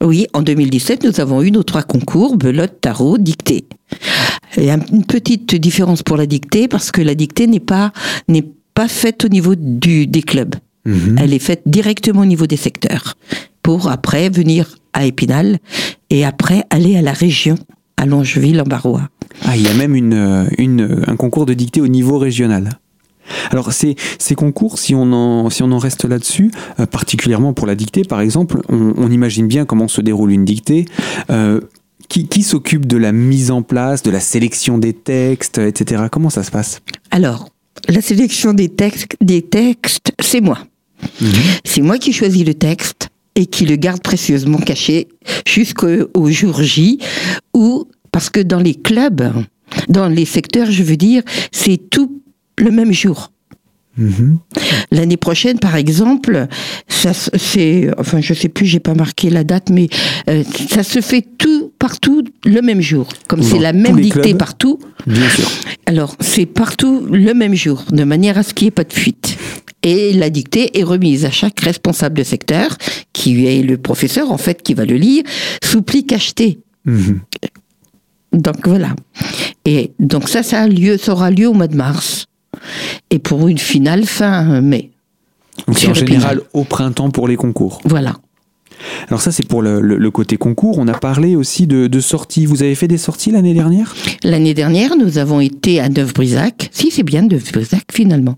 Oui, 0.01 0.27
en 0.33 0.41
2017 0.41 1.05
nous 1.05 1.21
avons 1.21 1.43
eu 1.43 1.51
nos 1.51 1.63
trois 1.63 1.83
concours, 1.83 2.39
belote, 2.39 2.81
tarot, 2.81 3.19
dictée. 3.19 3.67
Il 4.57 4.65
y 4.65 4.71
a 4.71 4.79
une 4.91 5.05
petite 5.05 5.55
différence 5.57 6.03
pour 6.03 6.17
la 6.17 6.25
dictée 6.25 6.69
parce 6.69 6.91
que 6.91 7.03
la 7.03 7.15
dictée 7.15 7.47
n'est 7.49 7.61
pas, 7.61 7.93
n'est 8.29 8.49
pas 8.73 8.89
faite 8.89 9.27
au 9.27 9.29
niveau 9.29 9.55
du, 9.57 10.07
des 10.07 10.23
clubs. 10.23 10.55
Mhm. 10.87 11.19
Elle 11.21 11.35
est 11.35 11.39
faite 11.39 11.65
directement 11.67 12.23
au 12.23 12.27
niveau 12.27 12.47
des 12.47 12.57
secteurs 12.57 13.15
pour 13.65 13.91
après 13.91 14.29
venir 14.29 14.77
à 14.93 15.07
Épinal 15.07 15.59
et 16.11 16.25
après 16.25 16.65
aller 16.71 16.97
à 16.97 17.03
la 17.03 17.13
région, 17.13 17.57
à 17.97 18.07
Longeville 18.07 18.61
en 18.61 18.65
Barrois. 18.65 19.09
Ah, 19.45 19.57
il 19.57 19.63
y 19.63 19.69
a 19.69 19.75
même 19.75 19.97
une, 19.97 20.49
une, 20.59 21.03
un 21.09 21.17
concours 21.17 21.47
de 21.47 21.55
dictée 21.55 21.81
au 21.81 21.89
niveau 21.89 22.19
régional. 22.19 22.79
Alors 23.51 23.73
ces, 23.73 23.97
ces 24.19 24.35
concours, 24.35 24.79
si 24.79 24.95
on 24.95 25.11
en, 25.13 25.49
si 25.49 25.63
on 25.63 25.73
en 25.73 25.79
reste 25.79 26.05
là-dessus, 26.05 26.53
euh, 26.79 26.85
particulièrement 26.85 27.55
pour 27.55 27.67
la 27.67 27.75
dictée 27.75 28.03
par 28.03 28.21
exemple, 28.21 28.61
on, 28.69 28.93
on, 28.99 29.11
imagine 29.11 29.49
bien 29.49 29.65
comment 29.65 29.89
se 29.89 30.03
déroule 30.03 30.31
une 30.31 30.45
dictée. 30.45 30.85
Euh, 31.31 31.61
qui, 32.07 32.29
qui 32.29 32.43
s'occupe 32.43 32.85
de 32.85 32.99
la 32.99 33.13
mise 33.13 33.51
en 33.51 33.63
place, 33.63 34.03
de 34.03 34.11
la 34.11 34.21
sélection 34.21 34.77
des 34.77 34.93
textes, 34.93 35.57
etc. 35.57 36.05
Comment 36.13 36.29
ça 36.29 36.43
se 36.43 36.51
passe? 36.51 36.83
Alors, 37.11 37.49
la 37.89 38.03
sélection 38.03 38.53
des 38.53 38.69
textes, 38.69 39.17
des 39.23 39.41
textes 39.41 40.13
c'est 40.21 40.43
moi. 40.43 40.59
Mhm. 41.23 41.31
C'est 41.65 41.81
moi 41.81 41.97
qui 41.97 42.13
choisis 42.13 42.45
le 42.45 42.53
texte 42.53 43.04
et 43.35 43.47
qui 43.47 43.67
le 43.67 43.77
garde 43.77 44.03
précieusement 44.03 44.59
caché 44.59 45.09
jusqu'au 45.47 46.31
jour 46.31 46.63
J, 46.63 46.99
ou 47.53 47.87
parce 48.13 48.31
que 48.31 48.41
dans 48.41 48.61
les 48.61 48.75
clubs, 48.75 49.33
dans 49.89 50.09
les 50.09 50.25
secteurs, 50.25 50.71
je 50.71 50.83
veux 50.83 50.97
dire, 50.97 51.23
c'est 51.51 51.91
tout 51.91 52.23
le 52.59 52.71
même 52.71 52.93
jour. 52.93 53.31
Mhm. 53.97 54.39
L'année 54.91 55.17
prochaine, 55.17 55.59
par 55.59 55.77
exemple, 55.77 56.49
ça 56.89 57.13
c'est, 57.13 57.91
enfin 57.97 58.21
je 58.21 58.35
sais 58.35 58.49
plus, 58.49 58.67
j'ai 58.67 58.81
pas 58.81 58.95
marqué 58.95 59.31
la 59.31 59.45
date, 59.45 59.71
mais 59.71 59.89
euh, 60.29 60.43
ça 60.69 60.83
se 60.83 61.01
fait 61.01 61.25
tout 61.39 61.73
partout 61.79 62.25
le 62.45 62.61
même 62.61 62.81
jour, 62.81 63.09
comme 63.29 63.43
c'est 63.43 63.59
la 63.59 63.73
même 63.73 64.01
dictée 64.01 64.35
partout. 64.35 64.81
Bien 65.07 65.29
sûr. 65.29 65.49
Alors 65.87 66.17
c'est 66.21 66.47
partout 66.47 67.07
le 67.09 67.35
même 67.35 67.55
jour, 67.55 67.85
de 67.91 68.03
manière 68.03 68.37
à 68.37 68.43
ce 68.43 68.53
qu'il 68.53 68.67
n'y 68.67 68.69
ait 68.69 68.73
pas 68.73 68.85
de 68.85 68.93
fuite. 68.93 69.37
Et 69.85 70.15
la 70.15 70.31
dictée 70.31 70.79
est 70.79 70.83
remise 70.83 71.25
à 71.25 71.31
chaque 71.31 71.61
responsable 71.61 72.17
de 72.17 72.25
secteur, 72.25 72.77
qui 73.13 73.47
est 73.47 73.63
le 73.63 73.77
professeur 73.77 74.33
en 74.33 74.39
fait 74.39 74.63
qui 74.63 74.75
va 74.75 74.85
le 74.85 74.97
lire, 74.97 75.23
sous 75.63 75.83
pli 75.83 76.05
cacheté. 76.05 76.59
Mhm. 76.87 77.21
Donc 78.33 78.67
voilà. 78.67 78.97
Et 79.65 79.93
donc 80.01 80.29
ça, 80.29 80.43
ça, 80.43 80.63
a 80.63 80.67
lieu, 80.67 80.97
ça 80.97 81.13
aura 81.13 81.31
lieu 81.31 81.47
au 81.47 81.53
mois 81.53 81.69
de 81.69 81.77
mars 81.77 82.27
et 83.11 83.19
pour 83.19 83.47
une 83.47 83.59
finale 83.59 84.05
fin 84.07 84.61
mai. 84.61 84.91
Donc 85.67 85.79
c'est 85.79 85.89
en 85.89 85.95
général 85.95 86.41
au 86.53 86.65
printemps 86.65 87.11
pour 87.11 87.29
les 87.29 87.37
concours. 87.37 87.81
Voilà. 87.85 88.17
Alors 89.09 89.21
ça, 89.21 89.33
c'est 89.33 89.47
pour 89.47 89.63
le, 89.63 90.11
côté 90.11 90.37
concours. 90.37 90.79
On 90.79 90.89
a 90.89 90.95
parlé 90.95 91.37
aussi 91.37 91.67
de, 91.67 91.87
de 91.87 92.01
sorties. 92.01 92.47
Vous 92.47 92.63
avez 92.63 92.75
fait 92.75 92.89
des 92.89 92.99
sorties 92.99 93.31
l'année 93.31 93.55
dernière? 93.55 93.95
L'année 94.23 94.55
dernière, 94.55 94.97
nous 94.97 95.19
avons 95.19 95.41
été 95.41 95.81
à 95.81 95.89
Neuf-Brisac. 95.89 96.69
Si, 96.73 96.91
c'est 96.91 97.03
bien 97.03 97.23
Neuf-Brisac 97.23 97.85
finalement. 97.93 98.37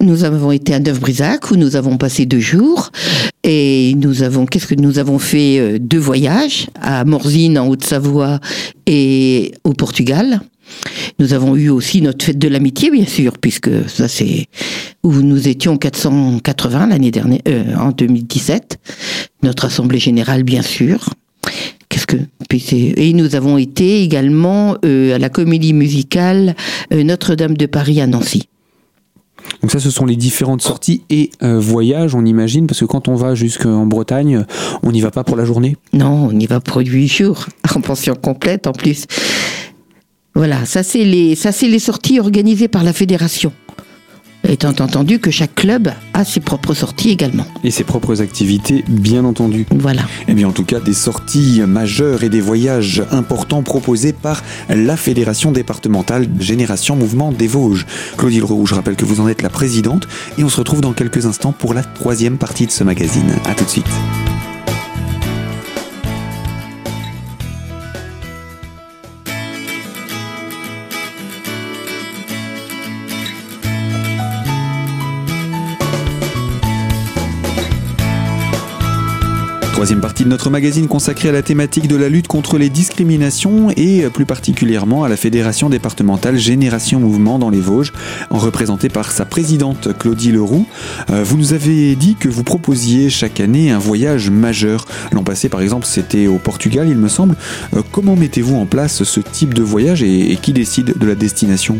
Nous 0.00 0.24
avons 0.24 0.52
été 0.52 0.74
à 0.74 0.80
Neuf-Brisac 0.80 1.50
où 1.50 1.56
nous 1.56 1.76
avons 1.76 1.96
passé 1.98 2.26
deux 2.26 2.40
jours 2.40 2.90
et 3.42 3.94
nous 3.96 4.22
avons 4.22 4.46
qu'est-ce 4.46 4.66
que 4.66 4.74
nous 4.74 4.98
avons 4.98 5.18
fait 5.18 5.58
euh, 5.58 5.78
deux 5.78 5.98
voyages 5.98 6.68
à 6.80 7.04
Morzine 7.04 7.58
en 7.58 7.68
Haute-Savoie 7.68 8.40
et 8.86 9.52
au 9.64 9.72
Portugal. 9.72 10.40
Nous 11.18 11.32
avons 11.32 11.56
eu 11.56 11.68
aussi 11.68 12.02
notre 12.02 12.24
fête 12.24 12.38
de 12.38 12.48
l'amitié, 12.48 12.90
bien 12.90 13.06
sûr, 13.06 13.38
puisque 13.38 13.70
ça 13.88 14.08
c'est 14.08 14.46
où 15.02 15.12
nous 15.12 15.48
étions 15.48 15.76
480 15.76 16.86
l'année 16.88 17.10
dernière, 17.10 17.40
euh, 17.48 17.74
en 17.76 17.90
2017. 17.90 18.78
Notre 19.42 19.66
assemblée 19.66 19.98
générale, 19.98 20.42
bien 20.42 20.62
sûr. 20.62 21.10
Qu'est-ce 21.88 22.06
que 22.06 22.18
et 22.52 23.12
nous 23.12 23.36
avons 23.36 23.58
été 23.58 24.02
également 24.02 24.76
euh, 24.84 25.14
à 25.14 25.18
la 25.18 25.28
comédie 25.28 25.72
musicale 25.72 26.56
euh, 26.92 27.04
Notre-Dame 27.04 27.56
de 27.56 27.66
Paris 27.66 28.00
à 28.00 28.06
Nancy. 28.06 28.48
Donc 29.62 29.70
ça, 29.70 29.78
ce 29.78 29.90
sont 29.90 30.06
les 30.06 30.16
différentes 30.16 30.62
sorties 30.62 31.02
et 31.10 31.30
euh, 31.42 31.58
voyages, 31.58 32.14
on 32.14 32.24
imagine, 32.24 32.66
parce 32.66 32.80
que 32.80 32.84
quand 32.86 33.08
on 33.08 33.14
va 33.14 33.34
jusqu'en 33.34 33.86
Bretagne, 33.86 34.44
on 34.82 34.92
n'y 34.92 35.00
va 35.00 35.10
pas 35.10 35.22
pour 35.22 35.36
la 35.36 35.44
journée? 35.44 35.76
Non, 35.92 36.28
on 36.30 36.38
y 36.38 36.46
va 36.46 36.60
pour 36.60 36.80
huit 36.80 37.08
jours 37.08 37.46
en 37.76 37.80
pension 37.80 38.14
complète 38.14 38.66
en 38.66 38.72
plus. 38.72 39.06
Voilà, 40.40 40.64
ça 40.64 40.82
c'est 40.82 41.04
les 41.04 41.34
ça 41.34 41.52
c'est 41.52 41.68
les 41.68 41.78
sorties 41.78 42.18
organisées 42.18 42.66
par 42.66 42.82
la 42.82 42.94
fédération. 42.94 43.52
Étant 44.48 44.70
entendu 44.70 45.18
que 45.18 45.30
chaque 45.30 45.54
club 45.54 45.92
a 46.14 46.24
ses 46.24 46.40
propres 46.40 46.72
sorties 46.72 47.10
également. 47.10 47.44
Et 47.62 47.70
ses 47.70 47.84
propres 47.84 48.22
activités, 48.22 48.82
bien 48.88 49.26
entendu. 49.26 49.66
Voilà. 49.70 50.00
Eh 50.28 50.32
bien, 50.32 50.48
en 50.48 50.52
tout 50.52 50.64
cas, 50.64 50.80
des 50.80 50.94
sorties 50.94 51.60
majeures 51.68 52.22
et 52.22 52.30
des 52.30 52.40
voyages 52.40 53.02
importants 53.10 53.62
proposés 53.62 54.14
par 54.14 54.42
la 54.70 54.96
Fédération 54.96 55.52
départementale 55.52 56.26
Génération 56.38 56.96
Mouvement 56.96 57.32
des 57.32 57.46
Vosges. 57.46 57.84
Claudie 58.16 58.40
Leroux, 58.40 58.64
je 58.64 58.74
rappelle 58.74 58.96
que 58.96 59.04
vous 59.04 59.20
en 59.20 59.28
êtes 59.28 59.42
la 59.42 59.50
présidente 59.50 60.08
et 60.38 60.42
on 60.42 60.48
se 60.48 60.56
retrouve 60.56 60.80
dans 60.80 60.94
quelques 60.94 61.26
instants 61.26 61.52
pour 61.52 61.74
la 61.74 61.82
troisième 61.82 62.38
partie 62.38 62.64
de 62.64 62.72
ce 62.72 62.82
magazine. 62.82 63.30
A 63.44 63.54
tout 63.54 63.64
de 63.64 63.70
suite. 63.70 63.84
Troisième 79.80 80.02
partie 80.02 80.24
de 80.24 80.28
notre 80.28 80.50
magazine 80.50 80.88
consacrée 80.88 81.30
à 81.30 81.32
la 81.32 81.40
thématique 81.40 81.88
de 81.88 81.96
la 81.96 82.10
lutte 82.10 82.28
contre 82.28 82.58
les 82.58 82.68
discriminations 82.68 83.70
et 83.78 84.02
plus 84.12 84.26
particulièrement 84.26 85.04
à 85.04 85.08
la 85.08 85.16
Fédération 85.16 85.70
départementale 85.70 86.36
Génération 86.36 87.00
Mouvement 87.00 87.38
dans 87.38 87.48
les 87.48 87.60
Vosges, 87.60 87.94
en 88.28 88.36
représentée 88.36 88.90
par 88.90 89.10
sa 89.10 89.24
présidente 89.24 89.96
Claudie 89.98 90.32
Leroux. 90.32 90.66
Euh, 91.08 91.24
vous 91.24 91.38
nous 91.38 91.54
avez 91.54 91.96
dit 91.96 92.14
que 92.16 92.28
vous 92.28 92.42
proposiez 92.44 93.08
chaque 93.08 93.40
année 93.40 93.70
un 93.70 93.78
voyage 93.78 94.28
majeur. 94.28 94.84
L'an 95.12 95.24
passé 95.24 95.48
par 95.48 95.62
exemple 95.62 95.86
c'était 95.86 96.26
au 96.26 96.36
Portugal 96.36 96.86
il 96.86 96.98
me 96.98 97.08
semble. 97.08 97.34
Euh, 97.74 97.80
comment 97.90 98.16
mettez-vous 98.16 98.56
en 98.56 98.66
place 98.66 99.02
ce 99.02 99.20
type 99.20 99.54
de 99.54 99.62
voyage 99.62 100.02
et, 100.02 100.36
qui 100.42 100.52
décide 100.52 100.98
de 100.98 101.06
la 101.06 101.14
destination? 101.14 101.78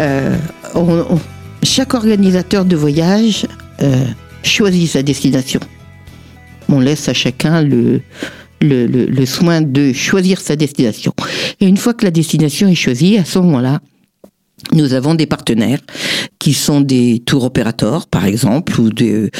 Euh, 0.00 0.36
on- 0.76 1.04
on- 1.10 1.20
chaque 1.64 1.94
organisateur 1.94 2.64
de 2.64 2.76
voyage 2.76 3.48
euh, 3.82 4.04
choisit 4.44 4.88
sa 4.88 5.02
destination. 5.02 5.58
On 6.68 6.80
laisse 6.80 7.08
à 7.08 7.14
chacun 7.14 7.62
le, 7.62 8.00
le, 8.60 8.86
le- 8.86 9.26
soin 9.26 9.60
de 9.60 9.92
choisir 9.92 10.40
sa 10.40 10.56
destination. 10.56 11.12
Et 11.60 11.66
une 11.66 11.76
fois 11.76 11.94
que 11.94 12.04
la 12.04 12.10
destination 12.10 12.68
est 12.68 12.74
choisie, 12.74 13.18
à 13.18 13.24
ce 13.24 13.38
moment-là, 13.38 13.80
nous 14.72 14.92
avons 14.94 15.14
des 15.14 15.26
partenaires 15.26 15.80
qui 16.38 16.52
sont 16.52 16.80
des 16.80 17.22
tours 17.24 17.44
opérateurs, 17.44 18.06
par 18.06 18.26
exemple, 18.26 18.78
ou 18.80 18.90
des, 18.90 19.30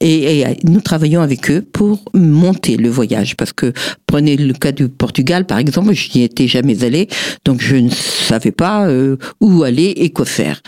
et, 0.00 0.40
et 0.40 0.46
nous 0.64 0.80
travaillons 0.80 1.20
avec 1.20 1.50
eux 1.50 1.64
pour 1.72 2.04
monter 2.14 2.76
le 2.76 2.88
voyage. 2.88 3.36
Parce 3.36 3.52
que 3.52 3.72
prenez 4.06 4.36
le 4.36 4.52
cas 4.54 4.72
du 4.72 4.88
Portugal, 4.88 5.46
par 5.46 5.58
exemple, 5.58 5.92
je 5.94 6.08
n'y 6.16 6.24
étais 6.24 6.46
jamais 6.48 6.84
allé, 6.84 7.08
donc 7.44 7.60
je 7.60 7.76
ne 7.76 7.90
savais 7.90 8.52
pas 8.52 8.86
euh, 8.86 9.16
où 9.40 9.62
aller 9.62 9.92
et 9.96 10.10
quoi 10.10 10.24
faire. 10.26 10.60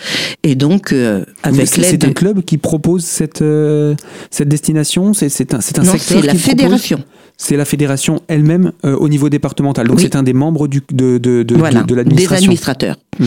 Et 0.43 0.55
donc, 0.55 0.93
euh, 0.93 1.25
avec 1.43 1.67
C'est- 1.69 1.81
l'aide, 1.81 1.91
C'est 1.91 2.05
un 2.05 2.13
club 2.13 2.43
qui 2.43 2.59
propose 2.59 3.05
cette, 3.05 3.43
euh, 3.43 3.95
cette 4.31 4.49
destination? 4.49 5.15
C'est 5.15 5.29
c'est 5.29 5.55
un, 5.55 5.61
c'est 5.61 5.79
un 5.79 5.83
non, 5.83 5.93
secteur 5.93 6.21
c'est 6.21 6.27
la 6.27 6.33
qui 6.33 6.39
propose 6.39 6.51
fédération. 6.61 7.05
C'est 7.39 7.57
la 7.59 7.67
fédération 7.67 8.23
elle-même 8.29 8.73
euh, 8.87 8.97
au 8.97 9.09
niveau 9.11 9.29
départemental. 9.29 9.87
Donc 9.87 9.99
Oui. 9.99 10.03
c'est 10.05 10.17
un 10.17 10.23
des 10.23 10.33
membres 10.33 10.69
du, 10.69 10.81
de, 10.91 11.19
de, 11.19 11.43
de, 11.43 11.55
Voilà, 11.55 11.81
de, 11.83 11.85
de 11.85 11.89
des 11.89 11.95
l'administration. 11.97 12.45
administrateurs. 12.45 12.97
Mhm. 13.19 13.27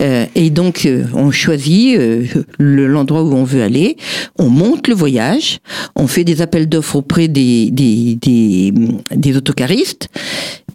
Euh, 0.00 0.13
et 0.34 0.50
donc, 0.50 0.86
euh, 0.86 1.04
on 1.14 1.30
choisit 1.30 1.98
euh, 1.98 2.24
le- 2.58 2.86
l'endroit 2.86 3.22
où 3.22 3.32
on 3.34 3.44
veut 3.44 3.62
aller, 3.62 3.96
on 4.38 4.48
monte 4.48 4.88
le 4.88 4.94
voyage, 4.94 5.58
on 5.96 6.06
fait 6.06 6.24
des 6.24 6.42
appels 6.42 6.68
d'offres 6.68 6.96
auprès 6.96 7.28
des, 7.28 7.70
des, 7.70 8.16
des, 8.20 8.72
des 9.14 9.36
autocaristes 9.36 10.08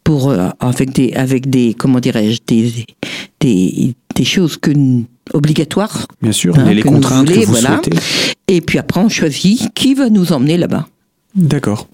pour 0.04 0.30
euh, 0.30 0.50
avec 0.60 0.92
des 0.92 1.14
avec 1.14 1.50
des 1.50 1.74
comment 1.78 2.00
dirais-je 2.00 2.40
des 2.48 2.86
des, 3.40 3.94
des 4.16 4.26
choses 4.26 4.58
que 4.58 4.72
obligatoires 5.34 6.08
Bien 6.22 6.32
sûr, 6.32 6.58
Hein, 6.58 6.74
les, 6.74 6.84
nous 6.84 6.90
contraintes 6.92 7.28
voulez, 7.28 7.42
que 7.42 7.46
vous 7.46 7.52
voilà. 7.54 7.80
souhaitez. 7.84 7.98
et 8.48 8.62
puis 8.62 8.80
après 8.80 9.00
on 9.02 9.10
choisit 9.10 9.72
qui 9.76 9.94
va 9.94 10.10
nous 10.10 10.32
emmener 10.34 10.58
là-bas. 10.58 10.88
D'accord. 11.36 11.88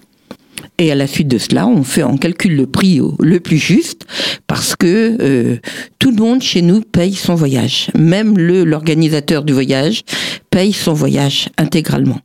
Et 0.78 0.92
à 0.92 0.96
la 0.96 1.08
suite 1.08 1.28
de 1.28 1.38
cela, 1.38 1.68
on 1.68 1.84
fait, 1.84 2.04
on 2.04 2.18
calcule 2.18 2.56
le 2.56 2.68
prix 2.68 3.00
le 3.20 3.40
plus 3.40 3.58
juste 3.58 4.06
parce 4.48 4.76
que 4.76 5.18
euh, 5.22 5.58
tout 6.00 6.12
le 6.12 6.18
monde 6.18 6.42
chez 6.42 6.62
nous 6.62 6.82
paye 6.82 7.14
son 7.14 7.36
voyage. 7.36 7.90
Même 7.98 8.38
le 8.38 8.64
l'organisateur 8.64 9.44
du 9.44 9.54
voyage 9.54 10.04
paye 10.50 10.74
son 10.74 10.94
voyage 10.94 11.50
intégralement. 11.58 12.20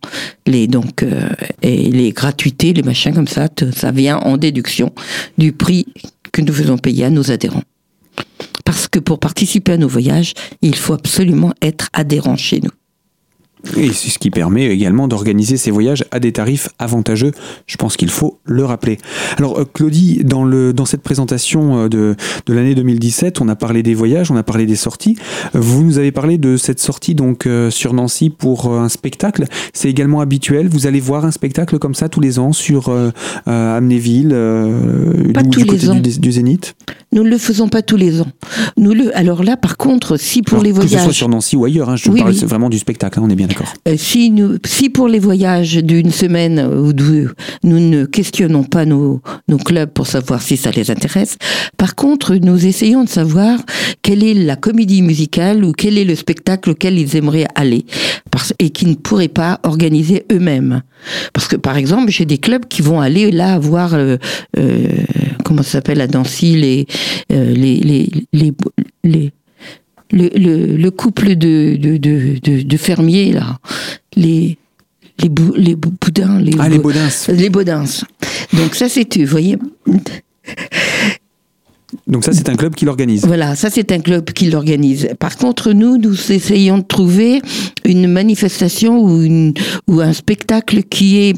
Les 0.46 0.66
donc 0.66 1.02
euh, 1.02 1.28
et 1.62 1.90
les 1.90 2.10
gratuités, 2.10 2.72
les 2.72 2.82
machins 2.82 3.14
comme 3.14 3.28
ça, 3.28 3.48
ça 3.74 3.92
vient 3.92 4.18
en 4.18 4.36
déduction 4.36 4.92
du 5.38 5.52
prix 5.52 5.86
que 6.32 6.42
nous 6.42 6.52
faisons 6.52 6.78
payer 6.78 7.04
à 7.04 7.10
nos 7.10 7.30
adhérents. 7.30 7.64
Parce 8.64 8.88
que 8.88 8.98
pour 8.98 9.18
participer 9.18 9.72
à 9.72 9.76
nos 9.76 9.88
voyages, 9.88 10.32
il 10.62 10.74
faut 10.76 10.94
absolument 10.94 11.52
être 11.62 11.88
adhérent 11.92 12.36
chez 12.36 12.60
nous. 12.60 12.70
Et 13.76 13.92
c'est 13.92 14.10
ce 14.10 14.18
qui 14.18 14.30
permet 14.30 14.66
également 14.66 15.08
d'organiser 15.08 15.56
ces 15.56 15.70
voyages 15.70 16.04
à 16.10 16.20
des 16.20 16.32
tarifs 16.32 16.68
avantageux. 16.78 17.32
Je 17.66 17.76
pense 17.76 17.96
qu'il 17.96 18.10
faut 18.10 18.38
le 18.44 18.64
rappeler. 18.64 18.98
Alors, 19.36 19.58
euh, 19.60 19.64
Claudie, 19.72 20.22
dans, 20.24 20.44
le, 20.44 20.72
dans 20.72 20.86
cette 20.86 21.02
présentation 21.02 21.84
euh, 21.84 21.88
de, 21.88 22.16
de 22.46 22.54
l'année 22.54 22.74
2017, 22.74 23.40
on 23.40 23.48
a 23.48 23.56
parlé 23.56 23.82
des 23.82 23.94
voyages, 23.94 24.30
on 24.30 24.36
a 24.36 24.42
parlé 24.42 24.66
des 24.66 24.76
sorties. 24.76 25.16
Euh, 25.54 25.60
Vous 25.60 25.82
nous 25.82 25.98
avez 25.98 26.12
parlé 26.12 26.38
de 26.38 26.56
cette 26.56 26.80
sortie 26.80 27.14
donc 27.14 27.48
sur 27.70 27.92
Nancy 27.92 28.30
pour 28.30 28.72
un 28.72 28.88
spectacle. 28.88 29.44
C'est 29.72 29.88
également 29.88 30.20
habituel. 30.20 30.68
Vous 30.68 30.86
allez 30.86 31.00
voir 31.00 31.24
un 31.24 31.30
spectacle 31.30 31.78
comme 31.78 31.94
ça 31.94 32.08
tous 32.08 32.20
les 32.20 32.38
ans 32.38 32.52
sur 32.52 32.88
euh, 32.88 33.76
Amnéville 33.76 34.30
euh, 34.32 35.32
Pas 35.32 35.40
ou 35.42 35.48
tous 35.48 35.60
du 35.60 35.64
les 35.64 35.70
côté 35.70 35.88
ans. 35.88 35.94
Du, 35.96 36.18
du 36.18 36.32
Zénith? 36.32 36.74
Nous 37.12 37.24
ne 37.24 37.28
le 37.28 37.38
faisons 37.38 37.68
pas 37.68 37.82
tous 37.82 37.96
les 37.96 38.20
ans. 38.20 38.28
Nous 38.76 38.94
le, 38.94 39.16
alors 39.16 39.42
là, 39.42 39.56
par 39.56 39.76
contre, 39.76 40.16
si 40.16 40.42
pour 40.42 40.60
Alors, 40.60 40.64
les 40.64 40.70
que 40.70 40.82
ce 40.82 40.88
soit 40.88 40.98
voyages, 40.98 41.16
sur 41.16 41.28
Nancy 41.28 41.56
ou 41.56 41.64
ailleurs, 41.64 41.90
hein, 41.90 41.96
je 41.96 42.08
Oui, 42.08 42.20
parle 42.20 42.32
oui. 42.32 42.44
vraiment 42.44 42.68
du 42.68 42.78
spectacle, 42.78 43.18
hein, 43.18 43.22
on 43.26 43.30
est 43.30 43.34
bien 43.34 43.48
d'accord. 43.48 43.72
Euh, 43.88 43.96
si, 43.96 44.30
nous, 44.30 44.58
si 44.64 44.90
pour 44.90 45.08
les 45.08 45.18
voyages 45.18 45.74
d'une 45.76 46.12
semaine 46.12 46.60
ou 46.60 46.92
deux, 46.92 47.32
nous 47.64 47.80
ne 47.80 48.04
questionnons 48.04 48.62
pas 48.62 48.84
nos, 48.84 49.20
nos 49.48 49.58
clubs 49.58 49.90
pour 49.90 50.06
savoir 50.06 50.40
si 50.40 50.56
ça 50.56 50.70
les 50.70 50.90
intéresse, 50.90 51.36
par 51.76 51.96
contre, 51.96 52.36
nous 52.36 52.64
essayons 52.66 53.02
de 53.02 53.08
savoir 53.08 53.58
quelle 54.02 54.22
est 54.22 54.34
la 54.34 54.56
comédie 54.56 55.02
musicale 55.02 55.64
ou 55.64 55.72
quel 55.72 55.98
est 55.98 56.04
le 56.04 56.14
spectacle 56.14 56.70
auquel 56.70 56.98
ils 56.98 57.16
aimeraient 57.16 57.48
aller 57.56 57.86
parce, 58.30 58.54
et 58.58 58.70
qui 58.70 58.86
ne 58.86 58.94
pourraient 58.94 59.28
pas 59.28 59.58
organiser 59.64 60.24
eux-mêmes. 60.32 60.82
Parce 61.32 61.48
que, 61.48 61.56
par 61.56 61.76
exemple, 61.76 62.10
j'ai 62.10 62.26
des 62.26 62.38
clubs 62.38 62.66
qui 62.66 62.82
vont 62.82 63.00
aller 63.00 63.30
là 63.30 63.58
voir, 63.58 63.94
euh, 63.94 64.16
euh, 64.58 64.86
comment 65.50 65.64
ça 65.64 65.72
s'appelle 65.72 66.00
à 66.00 66.06
Nancy, 66.06 66.54
les, 66.54 66.86
euh, 67.32 67.52
les, 67.52 67.76
les, 67.80 68.08
les, 68.32 68.52
les 69.02 69.32
le, 70.12 70.28
le, 70.36 70.76
le 70.76 70.90
couple 70.92 71.34
de, 71.34 71.74
de, 71.76 71.96
de, 72.62 72.76
fermiers, 72.76 73.32
là, 73.32 73.58
les, 74.14 74.56
les, 75.20 75.28
bou, 75.28 75.52
les 75.56 75.74
bou- 75.74 75.92
boudins, 76.00 76.38
les, 76.40 76.52
Ah, 76.60 76.68
les 76.68 76.78
Baudins. 76.78 77.08
les 77.32 77.50
Baudins. 77.50 77.84
Donc 78.52 78.76
ça, 78.76 78.88
c'est 78.88 79.16
eux, 79.18 79.24
vous 79.24 79.30
voyez. 79.30 79.56
Donc 82.06 82.24
ça, 82.24 82.32
c'est 82.32 82.48
un 82.48 82.54
club 82.54 82.76
qui 82.76 82.84
l'organise. 82.84 83.24
Voilà, 83.26 83.56
ça 83.56 83.70
c'est 83.70 83.90
un 83.90 83.98
club 83.98 84.30
qui 84.30 84.48
l'organise. 84.50 85.08
Par 85.18 85.36
contre, 85.36 85.72
nous, 85.72 85.98
nous 85.98 86.30
essayons 86.30 86.78
de 86.78 86.84
trouver 86.84 87.42
une 87.84 88.06
manifestation 88.06 89.00
ou, 89.02 89.22
une, 89.22 89.54
ou 89.88 90.00
un 90.00 90.12
spectacle 90.12 90.84
qui 90.84 91.16
est, 91.18 91.34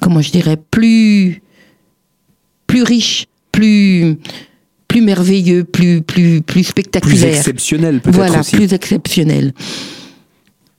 comment 0.00 0.22
je 0.22 0.30
dirais, 0.32 0.56
plus, 0.70 1.42
plus 2.70 2.82
riche, 2.84 3.26
plus, 3.52 4.16
plus 4.88 5.00
merveilleux, 5.00 5.64
plus, 5.64 6.02
plus, 6.02 6.40
plus 6.40 6.42
Plus 6.42 6.64
spectaculaire. 6.64 7.36
exceptionnel 7.36 8.00
peut-être 8.00 8.14
Voilà, 8.16 8.40
aussi. 8.40 8.56
plus 8.56 8.72
exceptionnel. 8.72 9.52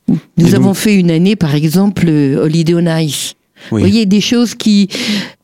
Nous 0.08 0.18
Et 0.38 0.54
avons 0.54 0.68
donc- 0.68 0.76
fait 0.76 0.94
une 0.94 1.10
année, 1.10 1.36
par 1.36 1.54
exemple, 1.54 2.04
euh, 2.08 2.42
Holiday 2.44 2.74
on 2.74 2.98
Ice. 2.98 3.34
Vous 3.70 3.78
voyez, 3.78 4.06
des 4.06 4.20
choses 4.20 4.56
qui, 4.56 4.88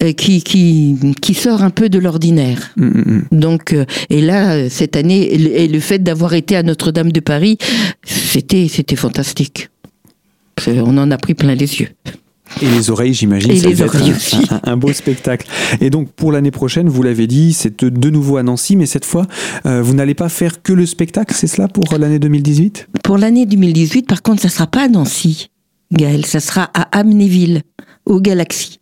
euh, 0.03 0.13
qui, 0.13 0.43
qui, 0.43 0.97
qui 1.23 1.35
sortent 1.35 1.63
un 1.63 1.71
peu 1.71 1.89
de 1.89 2.01
l'ordinaire. 2.01 2.73
Mm, 2.77 2.85
mm, 2.87 3.23
mm. 3.31 3.39
Donc, 3.39 3.73
euh, 3.73 3.85
et 4.11 4.21
là, 4.21 4.69
cette 4.69 4.97
année, 4.97 5.33
et 5.35 5.39
le- 5.39 5.57
et 5.61 5.69
le 5.69 5.79
fait 5.81 6.01
d'avoir 6.03 6.35
été 6.35 6.57
à 6.57 6.65
Notre-Dame 6.65 7.13
de 7.13 7.21
Paris, 7.21 7.59
c'était, 8.05 8.67
c'était 8.69 8.97
fantastique. 8.97 9.69
On 10.67 10.99
en 10.99 11.13
a 11.13 11.17
pris 11.19 11.35
plein 11.35 11.55
les 11.55 11.81
yeux. 11.81 11.91
Et 12.63 12.67
les 12.67 12.91
oreilles, 12.91 13.15
j'imagine. 13.15 13.51
Et 13.53 13.57
ça 13.59 13.69
les 13.69 13.83
oreilles 13.83 14.11
un- 14.11 14.17
aussi. 14.17 14.37
Un, 14.51 14.61
un 14.73 14.77
beau 14.77 14.93
spectacle. 14.93 15.47
Et 15.81 15.91
donc, 15.91 16.11
pour 16.13 16.33
l'année 16.33 16.51
prochaine, 16.51 16.89
vous 16.89 17.03
l'avez 17.03 17.27
dit, 17.27 17.53
c'est 17.53 17.83
de- 17.85 18.11
nouveau 18.11 18.37
à 18.37 18.43
Nancy, 18.43 18.75
mais 18.77 18.87
cette 18.87 19.05
fois, 19.05 19.27
euh, 19.67 19.83
vous 19.83 19.95
n'allez 19.95 20.15
pas 20.15 20.29
faire 20.29 20.63
que 20.63 20.73
le 20.73 20.87
spectacle, 20.87 21.35
c'est 21.37 21.47
cela 21.47 21.69
pour 21.69 21.85
l'année 21.99 22.19
2018 22.19 22.89
Pour 23.05 23.19
l'année 23.19 23.45
2018, 23.47 24.07
par 24.07 24.23
contre, 24.23 24.43
ça 24.43 24.49
sera 24.49 24.67
pas 24.67 24.85
à 24.85 24.89
Nancy, 24.89 25.51
Gaël, 25.93 26.25
ça 26.27 26.41
sera 26.41 26.71
à 26.75 26.99
Amnéville, 26.99 27.63
au 28.07 28.21
Galaxy. 28.21 28.81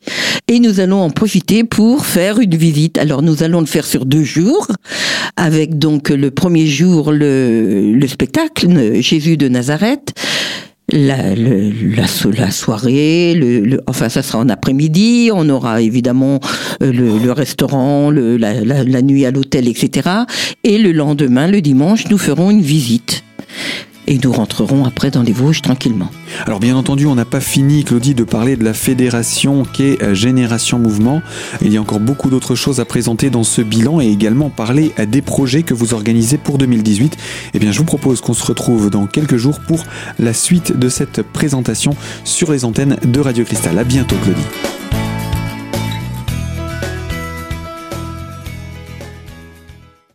Et 0.48 0.60
nous 0.60 0.78
allons 0.78 1.00
en 1.02 1.10
profiter 1.10 1.64
pour 1.64 2.06
faire 2.06 2.38
une 2.38 2.54
visite. 2.56 2.98
Alors, 2.98 3.22
nous 3.22 3.42
allons 3.42 3.58
le 3.60 3.66
faire 3.66 3.84
sur 3.84 4.06
deux 4.06 4.22
jours, 4.22 4.68
avec 5.36 5.76
donc 5.78 6.10
le 6.10 6.30
premier 6.30 6.66
jour 6.68 7.10
le, 7.10 7.92
le 7.92 8.06
spectacle 8.06 9.00
Jésus 9.02 9.36
de 9.36 9.48
Nazareth. 9.48 10.14
La, 10.98 11.34
le- 11.34 11.72
la, 11.94 12.06
so- 12.06 12.30
la 12.30 12.50
soirée, 12.50 13.34
le, 13.34 13.60
le- 13.60 13.80
enfin 13.86 14.08
ça 14.08 14.22
sera 14.22 14.38
en 14.38 14.48
après-midi, 14.48 15.28
on 15.30 15.46
aura 15.50 15.82
évidemment 15.82 16.40
euh, 16.82 16.90
le, 16.90 17.18
le 17.18 17.32
restaurant, 17.32 18.10
la- 18.10 18.64
la 18.64 19.02
nuit 19.02 19.26
à 19.26 19.30
l'hôtel, 19.30 19.68
etc. 19.68 20.08
Et 20.64 20.78
le 20.78 20.92
lendemain, 20.92 21.48
le 21.48 21.60
dimanche, 21.60 22.08
nous 22.08 22.16
ferons 22.16 22.50
une 22.50 22.62
visite. 22.62 23.24
Et 24.06 24.18
nous 24.22 24.32
rentrerons 24.32 24.84
après 24.84 25.10
dans 25.10 25.22
les 25.22 25.32
Vosges 25.32 25.62
tranquillement. 25.62 26.10
Alors 26.46 26.60
bien 26.60 26.76
entendu, 26.76 27.06
on 27.06 27.14
n'a 27.14 27.24
pas 27.24 27.40
fini, 27.40 27.84
Claudie, 27.84 28.14
de 28.14 28.24
parler 28.24 28.56
de 28.56 28.64
la 28.64 28.74
fédération 28.74 29.64
qu'est 29.64 30.02
euh, 30.02 30.14
Génération 30.14 30.78
Mouvement. 30.78 31.22
Il 31.60 31.72
y 31.72 31.76
a 31.76 31.80
encore 31.80 32.00
beaucoup 32.00 32.30
d'autres 32.30 32.54
choses 32.54 32.80
à 32.80 32.84
présenter 32.84 33.30
dans 33.30 33.44
ce 33.44 33.62
bilan 33.62 34.00
et 34.00 34.06
également 34.06 34.50
parler 34.50 34.92
euh, 34.98 35.06
des 35.06 35.22
projets 35.22 35.62
que 35.62 35.74
vous 35.74 35.94
organisez 35.94 36.38
pour 36.38 36.58
2018. 36.58 37.16
Eh 37.54 37.58
bien, 37.58 37.72
je 37.72 37.78
vous 37.78 37.84
propose 37.84 38.20
qu'on 38.20 38.34
se 38.34 38.44
retrouve 38.44 38.90
dans 38.90 39.06
quelques 39.06 39.36
jours 39.36 39.60
pour 39.60 39.84
la 40.18 40.32
suite 40.32 40.78
de 40.78 40.88
cette 40.88 41.22
présentation 41.22 41.96
sur 42.24 42.52
les 42.52 42.64
antennes 42.64 42.96
de 43.04 43.20
Radio 43.20 43.44
Cristal. 43.44 43.78
À 43.78 43.84
bientôt, 43.84 44.16
Claudie. 44.22 44.75